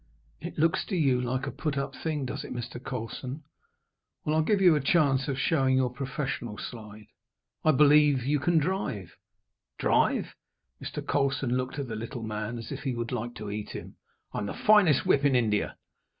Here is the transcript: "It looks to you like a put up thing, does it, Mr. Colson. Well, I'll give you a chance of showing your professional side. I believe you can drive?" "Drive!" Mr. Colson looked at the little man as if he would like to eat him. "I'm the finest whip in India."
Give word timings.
"It 0.39 0.57
looks 0.57 0.83
to 0.85 0.95
you 0.95 1.21
like 1.21 1.45
a 1.45 1.51
put 1.51 1.77
up 1.77 1.95
thing, 1.95 2.25
does 2.25 2.43
it, 2.43 2.51
Mr. 2.51 2.83
Colson. 2.83 3.43
Well, 4.25 4.35
I'll 4.35 4.41
give 4.41 4.59
you 4.59 4.73
a 4.73 4.79
chance 4.81 5.27
of 5.27 5.37
showing 5.37 5.77
your 5.77 5.91
professional 5.93 6.57
side. 6.57 7.05
I 7.63 7.69
believe 7.71 8.25
you 8.25 8.39
can 8.39 8.57
drive?" 8.57 9.15
"Drive!" 9.77 10.33
Mr. 10.81 11.05
Colson 11.05 11.55
looked 11.55 11.77
at 11.77 11.87
the 11.87 11.95
little 11.95 12.23
man 12.23 12.57
as 12.57 12.71
if 12.71 12.81
he 12.81 12.95
would 12.95 13.11
like 13.11 13.35
to 13.35 13.51
eat 13.51 13.73
him. 13.75 13.95
"I'm 14.33 14.47
the 14.47 14.55
finest 14.55 15.05
whip 15.05 15.23
in 15.23 15.35
India." 15.35 15.77